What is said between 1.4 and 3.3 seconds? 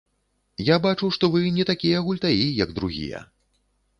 не такія гультаі, як другія.